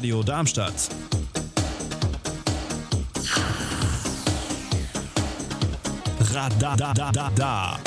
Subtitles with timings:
[0.00, 0.90] Radio Darmstadt.
[6.32, 7.78] Radadadada.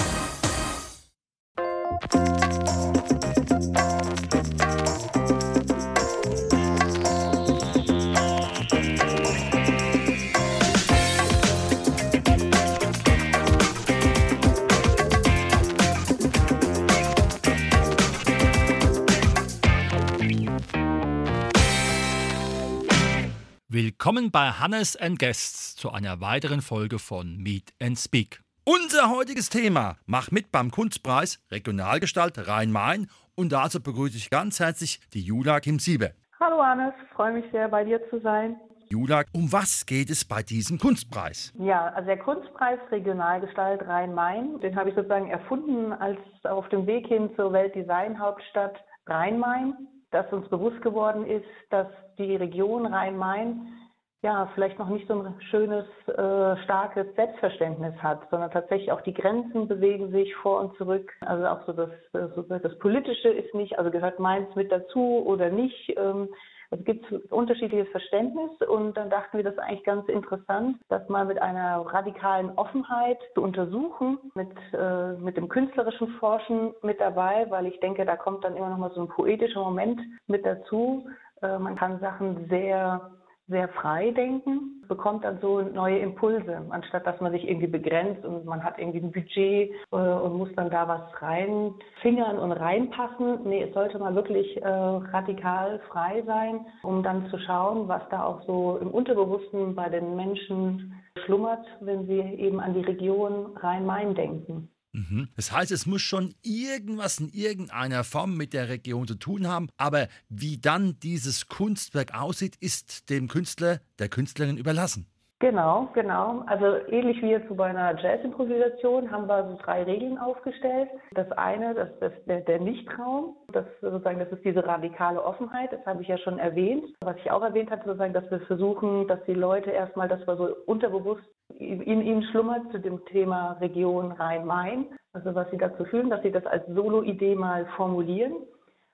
[24.03, 28.41] Willkommen bei Hannes and Guests zu einer weiteren Folge von Meet and Speak.
[28.65, 33.07] Unser heutiges Thema: Mach mit beim Kunstpreis Regionalgestalt Rhein-Main
[33.37, 36.11] und dazu begrüße ich ganz herzlich die Jula Kim-Siebe.
[36.37, 38.57] Hallo Hannes, freue mich sehr, bei dir zu sein.
[38.89, 41.53] Jula, um was geht es bei diesem Kunstpreis?
[41.57, 47.07] Ja, also der Kunstpreis Regionalgestalt Rhein-Main, den habe ich sozusagen erfunden als auf dem Weg
[47.07, 48.75] hin zur Weltdesignhauptstadt
[49.07, 49.75] Rhein-Main,
[50.11, 53.79] dass uns bewusst geworden ist, dass die Region Rhein-Main
[54.23, 59.13] ja, vielleicht noch nicht so ein schönes, äh, starkes Selbstverständnis hat, sondern tatsächlich auch die
[59.13, 61.11] Grenzen bewegen sich vor und zurück.
[61.19, 61.89] Also auch so das,
[62.33, 65.93] so das Politische ist nicht, also gehört Mainz mit dazu oder nicht.
[65.97, 66.29] Ähm,
[66.71, 71.25] es gibt unterschiedliches Verständnis und dann dachten wir, das ist eigentlich ganz interessant, das mal
[71.25, 77.67] mit einer radikalen Offenheit zu untersuchen, mit, äh, mit dem künstlerischen Forschen mit dabei, weil
[77.67, 81.05] ich denke, da kommt dann immer noch mal so ein poetischer Moment mit dazu.
[81.41, 83.11] Äh, man kann Sachen sehr
[83.47, 88.45] sehr frei denken, bekommt dann so neue Impulse, anstatt dass man sich irgendwie begrenzt und
[88.45, 93.39] man hat irgendwie ein Budget äh, und muss dann da was reinfingern und reinpassen.
[93.43, 98.23] Nee, es sollte mal wirklich äh, radikal frei sein, um dann zu schauen, was da
[98.23, 100.93] auch so im Unterbewussten bei den Menschen
[101.25, 104.69] schlummert, wenn sie eben an die Region Rhein-Main denken.
[104.93, 105.29] Mhm.
[105.35, 109.69] Das heißt, es muss schon irgendwas in irgendeiner Form mit der Region zu tun haben,
[109.75, 115.07] aber wie dann dieses Kunstwerk aussieht, ist dem Künstler, der Künstlerin überlassen.
[115.39, 116.43] Genau, genau.
[116.47, 120.89] Also ähnlich wie jetzt bei einer Jazz-Improvisation haben wir so drei Regeln aufgestellt.
[121.11, 125.73] Das eine, das, das der, der Nichtraum, das sozusagen, das ist diese radikale Offenheit.
[125.73, 126.85] Das habe ich ja schon erwähnt.
[127.01, 130.37] Was ich auch erwähnt hatte, sozusagen, dass wir versuchen, dass die Leute erstmal, dass wir
[130.37, 131.25] so unterbewusst
[131.59, 134.85] in ihnen schlummert zu dem Thema Region Rhein-Main.
[135.11, 138.33] Also was sie dazu fühlen, dass sie das als Solo-Idee mal formulieren.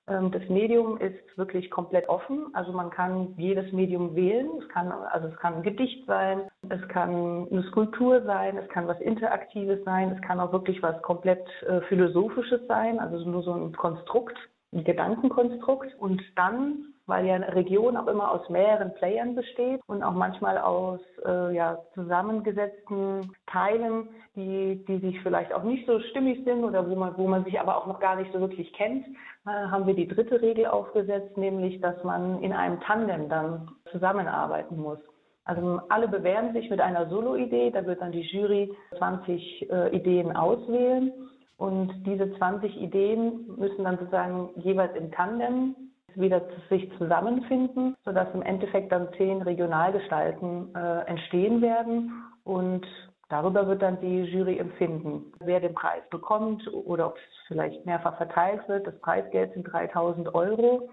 [0.09, 2.47] Ähm, das Medium ist wirklich komplett offen.
[2.53, 4.49] Also man kann jedes Medium wählen.
[4.61, 8.87] Es kann, also es kann ein Gedicht sein, es kann eine Skulptur sein, es kann
[8.87, 13.53] was Interaktives sein, es kann auch wirklich was komplett äh, Philosophisches sein, also nur so
[13.53, 14.37] ein Konstrukt,
[14.73, 15.95] ein Gedankenkonstrukt.
[15.99, 20.57] Und dann weil ja eine Region auch immer aus mehreren Playern besteht und auch manchmal
[20.59, 26.89] aus äh, ja, zusammengesetzten Teilen, die, die sich vielleicht auch nicht so stimmig sind oder
[26.89, 29.05] wo man, wo man sich aber auch noch gar nicht so wirklich kennt,
[29.45, 34.77] äh, haben wir die dritte Regel aufgesetzt, nämlich dass man in einem Tandem dann zusammenarbeiten
[34.79, 34.99] muss.
[35.45, 40.35] Also alle bewerben sich mit einer Solo-Idee, da wird dann die Jury 20 äh, Ideen
[40.35, 41.11] auswählen
[41.57, 45.75] und diese 20 Ideen müssen dann sozusagen jeweils im Tandem
[46.15, 52.11] wieder sich zusammenfinden, sodass im Endeffekt dann zehn Regionalgestalten äh, entstehen werden
[52.43, 52.85] und
[53.29, 58.17] darüber wird dann die Jury empfinden, wer den Preis bekommt oder ob es vielleicht mehrfach
[58.17, 58.87] verteilt wird.
[58.87, 60.89] Das Preisgeld sind 3000 Euro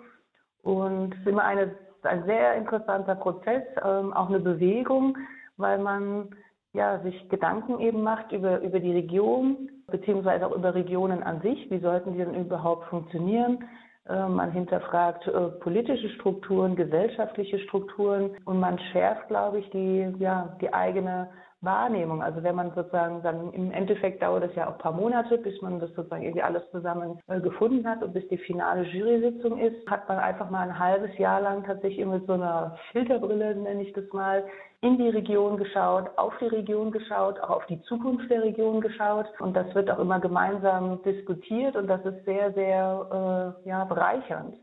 [0.63, 5.17] und es ist immer eine, ein sehr interessanter Prozess, ähm, auch eine Bewegung,
[5.57, 6.31] weil man
[6.77, 11.71] ja, sich Gedanken eben macht über, über die Region, beziehungsweise auch über Regionen an sich.
[11.71, 13.65] Wie sollten die denn überhaupt funktionieren?
[14.09, 20.57] Äh, man hinterfragt äh, politische Strukturen, gesellschaftliche Strukturen und man schärft, glaube ich, die, ja,
[20.61, 21.29] die eigene
[21.67, 22.23] Wahrnehmung.
[22.23, 25.61] Also wenn man sozusagen dann im Endeffekt dauert es ja auch ein paar Monate, bis
[25.61, 29.87] man das sozusagen irgendwie alles zusammen äh, gefunden hat und bis die finale Jury-Sitzung ist,
[29.91, 33.93] hat man einfach mal ein halbes Jahr lang tatsächlich mit so einer Filterbrille, nenne ich
[33.93, 34.47] das mal,
[34.81, 39.27] in die Region geschaut, auf die Region geschaut, auch auf die Zukunft der Region geschaut.
[39.41, 44.57] Und das wird auch immer gemeinsam diskutiert und das ist sehr, sehr äh, ja, bereichernd.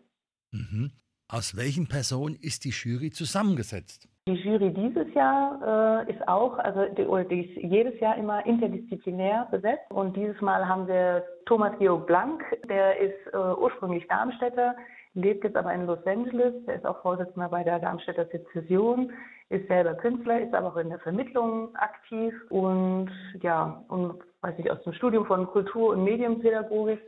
[0.51, 0.91] Mhm.
[1.27, 4.07] Aus welchen Personen ist die Jury zusammengesetzt?
[4.25, 9.49] Die Jury dieses Jahr äh, ist auch, also die, die ist jedes Jahr immer interdisziplinär
[9.51, 9.91] besetzt.
[9.91, 14.77] Und dieses Mal haben wir Thomas Georg Blank, der ist äh, ursprünglich Darmstädter,
[15.13, 16.53] lebt jetzt aber in Los Angeles.
[16.65, 19.11] Der ist auch Vorsitzender bei der Darmstädter Sezession,
[19.49, 23.11] ist selber Künstler, ist aber auch in der Vermittlung aktiv und
[23.41, 27.01] ja, und weiß ich, aus dem Studium von Kultur- und Medienpädagogik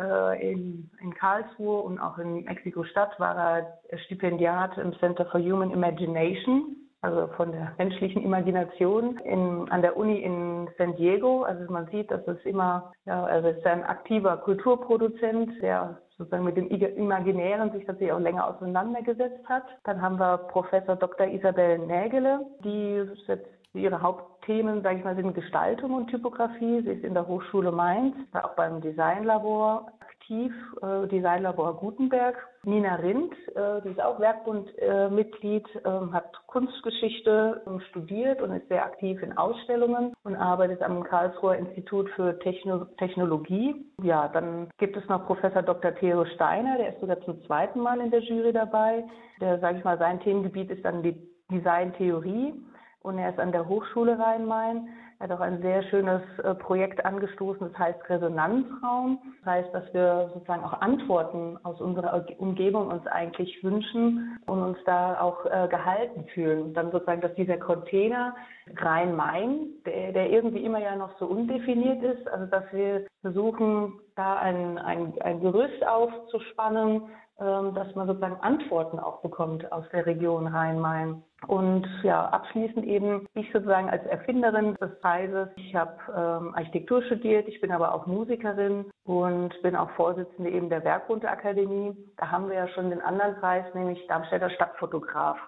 [0.00, 5.70] äh, in, in Karlsruhe und auch in Mexiko-Stadt war er Stipendiat im Center for Human
[5.70, 11.42] Imagination also von der menschlichen Imagination in, an der Uni in San Diego.
[11.42, 16.58] Also man sieht, dass es immer, ja, also ist ein aktiver Kulturproduzent, der sozusagen mit
[16.58, 19.64] dem Imaginären sich tatsächlich auch länger auseinandergesetzt hat.
[19.84, 21.26] Dann haben wir Professor Dr.
[21.26, 26.82] Isabel Nägele, die setzt ihre Hauptthemen, sage ich mal, sind Gestaltung und Typografie.
[26.82, 30.52] Sie ist in der Hochschule Mainz, auch beim Designlabor aktiv,
[30.82, 32.36] äh, Designlabor Gutenberg.
[32.64, 38.84] Nina Rindt, äh, die ist auch Werkbundmitglied, äh, hat Kunstgeschichte ähm, studiert und ist sehr
[38.84, 43.74] aktiv in Ausstellungen und arbeitet am Karlsruher Institut für Techno Technologie.
[44.02, 45.94] Ja, dann gibt es noch Professor Dr.
[45.94, 49.04] Theo Steiner, der ist sogar zum zweiten Mal in der Jury dabei.
[49.40, 51.16] Der, sage ich mal, sein Themengebiet ist dann die
[51.50, 52.52] Designtheorie
[53.02, 54.88] und er ist an der Hochschule Rhein-Main.
[55.18, 59.18] Er hat auch ein sehr schönes äh, Projekt angestoßen, das heißt Resonanzraum.
[59.44, 64.78] Das heißt, dass wir sozusagen auch Antworten aus unserer Umgebung uns eigentlich wünschen und uns
[64.86, 66.62] da auch äh, gehalten fühlen.
[66.62, 68.34] Und dann sozusagen, dass dieser Container
[68.76, 74.36] Rhein-Main, der, der irgendwie immer ja noch so undefiniert ist, also dass wir versuchen, da
[74.36, 77.02] ein, ein, ein Gerüst aufzuspannen,
[77.40, 81.22] dass man sozusagen Antworten auch bekommt aus der Region Rhein-Main.
[81.46, 85.48] Und ja, abschließend eben ich sozusagen als Erfinderin des Preises.
[85.56, 90.68] Ich habe ähm, Architektur studiert, ich bin aber auch Musikerin und bin auch Vorsitzende eben
[90.68, 91.96] der Werkbundakademie.
[92.18, 95.38] Da haben wir ja schon den anderen Preis, nämlich Darmstädter Stadtfotograf.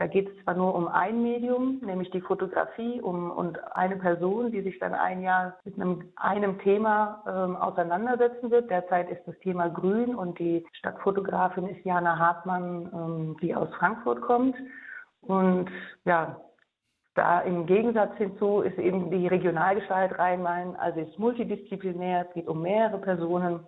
[0.00, 4.50] Da geht es zwar nur um ein Medium, nämlich die Fotografie, um und eine Person,
[4.50, 8.70] die sich dann ein Jahr mit einem, einem Thema ähm, auseinandersetzen wird.
[8.70, 14.22] Derzeit ist das Thema Grün und die Stadtfotografin ist Jana Hartmann, ähm, die aus Frankfurt
[14.22, 14.56] kommt.
[15.20, 15.68] Und
[16.06, 16.40] ja,
[17.14, 22.62] da im Gegensatz hinzu ist eben die Regionalgestalt Rhein-Main, also ist multidisziplinär, es geht um
[22.62, 23.60] mehrere Personen.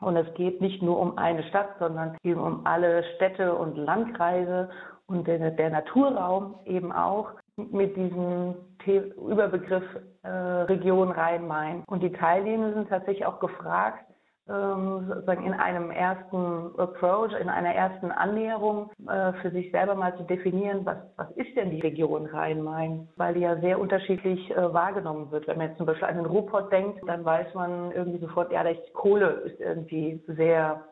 [0.00, 4.68] Und es geht nicht nur um eine Stadt, sondern eben um alle Städte und Landkreise
[5.06, 8.54] und der, der Naturraum eben auch mit diesem
[8.86, 9.84] Überbegriff
[10.22, 11.84] äh, Region Rhein-Main.
[11.86, 14.04] Und die Teilnehmer sind tatsächlich auch gefragt,
[14.46, 20.14] ähm, sozusagen in einem ersten Approach, in einer ersten Annäherung äh, für sich selber mal
[20.18, 24.74] zu definieren, was, was ist denn die Region Rhein-Main, weil die ja sehr unterschiedlich äh,
[24.74, 25.46] wahrgenommen wird.
[25.46, 28.62] Wenn man jetzt zum Beispiel an den Ruhrpott denkt, dann weiß man irgendwie sofort, ja,
[28.64, 30.84] die Kohle ist irgendwie sehr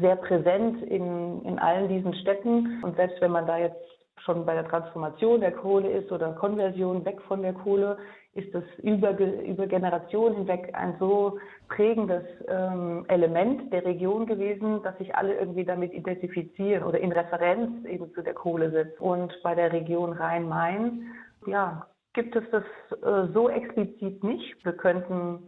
[0.00, 2.82] sehr präsent in, in allen diesen Städten.
[2.82, 3.76] Und selbst wenn man da jetzt
[4.24, 7.98] schon bei der Transformation der Kohle ist oder Konversion weg von der Kohle,
[8.34, 11.38] ist das über, über Generationen hinweg ein so
[11.68, 17.84] prägendes ähm, Element der Region gewesen, dass sich alle irgendwie damit identifizieren oder in Referenz
[17.86, 18.98] eben zu der Kohle setzen.
[18.98, 21.06] Und bei der Region Rhein-Main,
[21.46, 22.64] ja, gibt es das
[23.02, 24.64] äh, so explizit nicht.
[24.64, 25.46] Wir könnten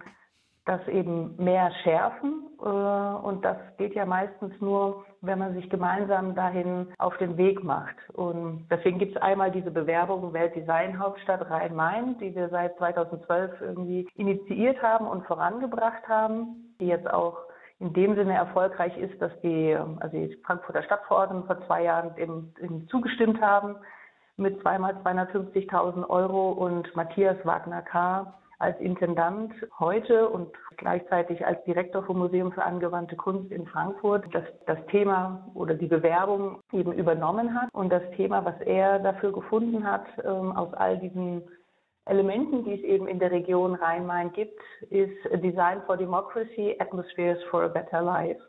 [0.67, 2.43] das eben mehr schärfen.
[2.61, 7.65] Äh, und das geht ja meistens nur, wenn man sich gemeinsam dahin auf den Weg
[7.65, 7.97] macht.
[8.13, 14.83] Und deswegen gibt es einmal diese Bewerbung Weltdesign-Hauptstadt Rhein-Main, die wir seit 2012 irgendwie initiiert
[14.83, 17.39] haben und vorangebracht haben, die jetzt auch
[17.79, 22.55] in dem Sinne erfolgreich ist, dass die, also die Frankfurter Stadtverordneten vor zwei Jahren dem,
[22.61, 23.77] dem zugestimmt haben
[24.39, 32.19] mit zweimal 250.000 Euro und Matthias Wagner-K als Intendant heute und gleichzeitig als Direktor vom
[32.19, 37.69] Museum für angewandte Kunst in Frankfurt das, das Thema oder die Bewerbung eben übernommen hat
[37.73, 41.43] und das Thema, was er dafür gefunden hat, ähm, aus all diesen
[42.07, 44.61] Elementen, die es eben in der Region Rhein-Main gibt,
[44.91, 48.41] ist Design for Democracy, Atmospheres for a Better Life.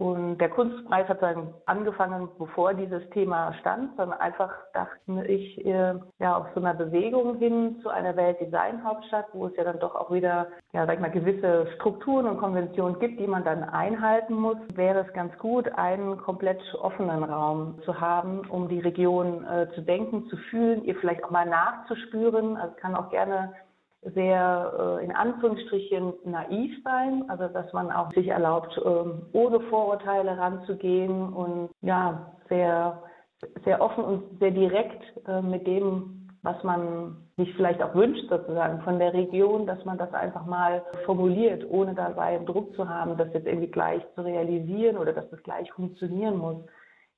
[0.00, 5.92] Und der Kunstpreis hat dann angefangen, bevor dieses Thema stand, sondern einfach dachte ich äh,
[6.18, 10.10] ja auf so einer Bewegung hin zu einer Weltdesign-Hauptstadt, wo es ja dann doch auch
[10.10, 14.56] wieder, ja, sag ich mal, gewisse Strukturen und Konventionen gibt, die man dann einhalten muss,
[14.72, 19.82] wäre es ganz gut, einen komplett offenen Raum zu haben, um die Region äh, zu
[19.82, 22.56] denken, zu fühlen, ihr vielleicht auch mal nachzuspüren.
[22.56, 23.52] Also kann auch gerne
[24.02, 30.38] sehr äh, in Anführungsstrichen naiv sein, also dass man auch sich erlaubt, ähm, ohne Vorurteile
[30.38, 33.02] ranzugehen und ja, sehr,
[33.64, 38.80] sehr offen und sehr direkt äh, mit dem, was man sich vielleicht auch wünscht sozusagen
[38.82, 43.32] von der Region, dass man das einfach mal formuliert, ohne dabei Druck zu haben, das
[43.34, 46.56] jetzt irgendwie gleich zu realisieren oder dass das gleich funktionieren muss.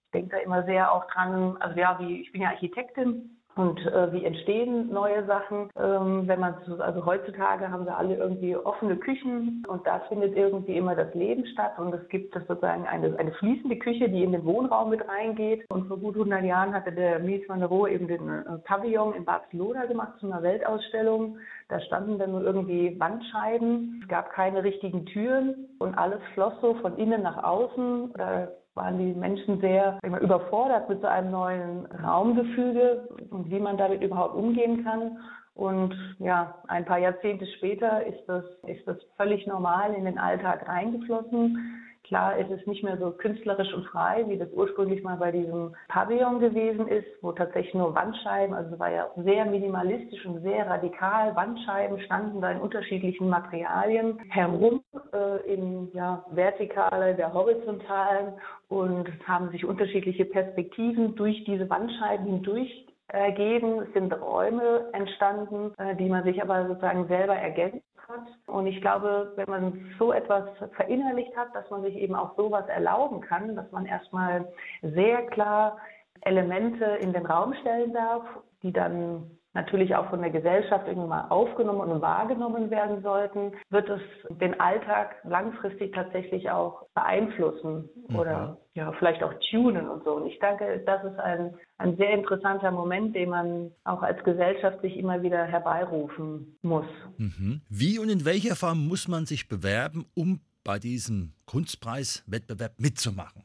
[0.07, 3.79] Ich denke da immer sehr auch dran, also ja, wie ich bin ja Architektin und
[3.87, 5.69] äh, wie entstehen neue Sachen?
[5.77, 10.77] Ähm, wenn man also heutzutage haben wir alle irgendwie offene Küchen und da findet irgendwie
[10.77, 14.45] immer das Leben statt und es gibt sozusagen eine, eine fließende Küche, die in den
[14.45, 15.65] Wohnraum mit reingeht.
[15.71, 19.15] Und vor gut 100 Jahren hatte der Mies van der Rohe eben den äh, Pavillon
[19.15, 21.37] in Barcelona gemacht zu einer Weltausstellung.
[21.69, 26.75] Da standen dann nur irgendwie Wandscheiben, es gab keine richtigen Türen und alles floss so
[26.75, 28.15] von innen nach außen.
[28.17, 33.77] Da waren die Menschen sehr mal, überfordert mit so einem neuen Raumgefüge und wie man
[33.77, 35.19] damit überhaupt umgehen kann.
[35.55, 40.67] Und ja, ein paar Jahrzehnte später ist das, ist das völlig normal in den Alltag
[40.67, 41.59] reingeflossen.
[42.05, 45.75] Klar, es ist nicht mehr so künstlerisch und frei, wie das ursprünglich mal bei diesem
[45.89, 50.67] Pavillon gewesen ist, wo tatsächlich nur Wandscheiben, also es war ja sehr minimalistisch und sehr
[50.67, 51.35] radikal.
[51.37, 54.82] Wandscheiben standen da in unterschiedlichen Materialien herum,
[55.13, 58.35] äh, in ja, vertikale, der horizontalen
[58.69, 63.83] und haben sich unterschiedliche Perspektiven durch diese Wandscheiben hindurch ergeben.
[63.83, 68.27] Es sind Räume entstanden, äh, die man sich aber sozusagen selber ergänzt hat.
[68.47, 72.67] Und ich glaube, wenn man so etwas verinnerlicht hat, dass man sich eben auch sowas
[72.69, 74.49] erlauben kann, dass man erstmal
[74.83, 75.79] sehr klar
[76.23, 78.25] Elemente in den Raum stellen darf,
[78.63, 83.89] die dann natürlich auch von der Gesellschaft irgendwann mal aufgenommen und wahrgenommen werden sollten, wird
[83.89, 84.01] es
[84.39, 88.17] den Alltag langfristig tatsächlich auch beeinflussen mhm.
[88.17, 90.13] oder ja, vielleicht auch tunen und so.
[90.13, 94.81] Und ich denke, das ist ein, ein sehr interessanter Moment, den man auch als Gesellschaft
[94.81, 96.87] sich immer wieder herbeirufen muss.
[97.19, 97.61] Mhm.
[97.69, 103.45] Wie und in welcher Form muss man sich bewerben, um bei diesem Kunstpreiswettbewerb mitzumachen?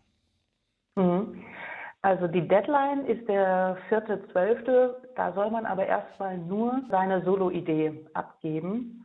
[0.95, 1.43] Mhm.
[2.01, 4.93] Also die Deadline ist der 4.12.
[5.15, 9.03] Da soll man aber erstmal nur seine Solo-Idee abgeben.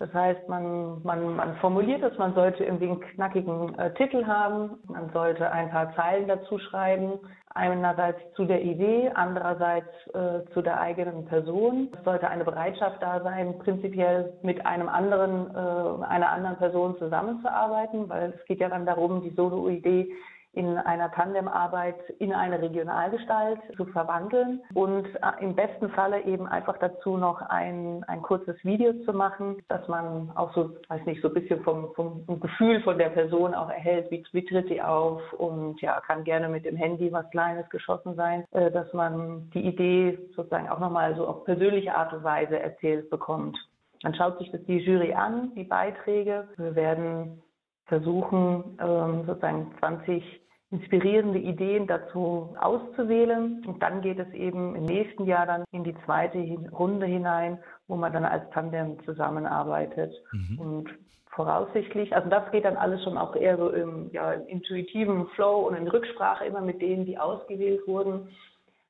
[0.00, 4.78] Das heißt, man, man, man formuliert es, man sollte irgendwie einen knackigen äh, Titel haben,
[4.88, 7.18] man sollte ein paar Zeilen dazu schreiben,
[7.52, 11.90] einerseits zu der Idee, andererseits äh, zu der eigenen Person.
[11.98, 18.08] Es sollte eine Bereitschaft da sein, prinzipiell mit einem anderen, äh, einer anderen Person zusammenzuarbeiten,
[18.08, 20.10] weil es geht ja dann darum, die Solo-Idee
[20.52, 26.76] in einer Tandemarbeit in eine Regionalgestalt zu verwandeln und äh, im besten Falle eben einfach
[26.78, 31.28] dazu noch ein, ein kurzes Video zu machen, dass man auch so, weiß nicht, so
[31.28, 35.20] ein bisschen vom, vom Gefühl von der Person auch erhält, wie, wie tritt sie auf
[35.34, 39.66] und ja, kann gerne mit dem Handy was Kleines geschossen sein, äh, dass man die
[39.66, 43.56] Idee sozusagen auch nochmal so auf persönliche Art und Weise erzählt bekommt.
[44.02, 46.48] Dann schaut sich das die Jury an, die Beiträge.
[46.56, 47.42] Wir werden
[47.90, 50.22] versuchen, ähm, sozusagen 20
[50.70, 53.64] inspirierende Ideen dazu auszuwählen.
[53.66, 56.38] Und dann geht es eben im nächsten Jahr dann in die zweite
[56.72, 60.14] Runde hinein, wo man dann als Tandem zusammenarbeitet.
[60.32, 60.60] Mhm.
[60.60, 60.88] Und
[61.34, 65.66] voraussichtlich, also das geht dann alles schon auch eher so im, ja, im intuitiven Flow
[65.66, 68.28] und in Rücksprache immer mit denen, die ausgewählt wurden,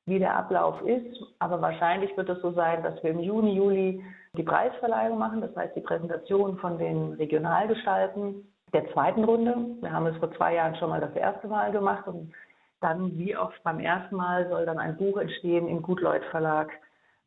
[0.05, 1.23] wie der Ablauf ist.
[1.39, 4.03] Aber wahrscheinlich wird es so sein, dass wir im Juni, Juli
[4.37, 9.55] die Preisverleihung machen, das heißt die Präsentation von den Regionalgestalten der zweiten Runde.
[9.81, 12.33] Wir haben es vor zwei Jahren schon mal das erste Mal gemacht und
[12.79, 16.71] dann, wie oft beim ersten Mal, soll dann ein Buch entstehen im Gutleut Verlag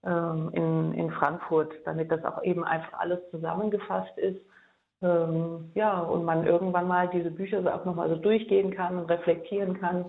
[0.05, 4.41] ähm, in, in Frankfurt, damit das auch eben einfach alles zusammengefasst ist.
[5.03, 9.11] Ähm, ja, und man irgendwann mal diese Bücher so auch nochmal so durchgehen kann und
[9.11, 10.07] reflektieren kann,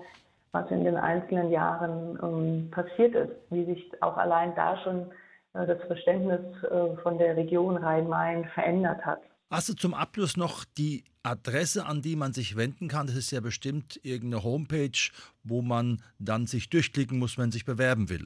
[0.51, 5.11] was in den einzelnen Jahren ähm, passiert ist, wie sich auch allein da schon
[5.53, 9.19] äh, das Verständnis äh, von der Region Rhein-Main verändert hat.
[9.51, 13.05] Hast du zum Abschluss noch die Adresse, an die man sich wenden kann?
[13.07, 15.11] Das ist ja bestimmt irgendeine Homepage,
[15.43, 18.25] wo man dann sich durchklicken muss, wenn man sich bewerben will.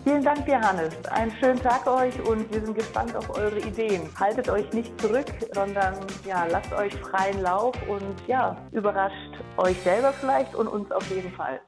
[0.05, 0.95] Vielen Dank dir, Hannes.
[1.11, 4.09] Einen schönen Tag euch und wir sind gespannt auf eure Ideen.
[4.19, 5.95] Haltet euch nicht zurück, sondern
[6.27, 11.33] ja, lasst euch freien Lauf und ja, überrascht euch selber vielleicht und uns auf jeden
[11.33, 11.59] Fall.